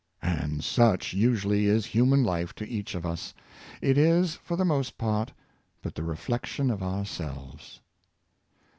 [0.23, 3.35] And such usually is human life to each of us;
[3.83, 5.31] it is, for the most part,
[5.83, 7.81] but the reflection of our selves.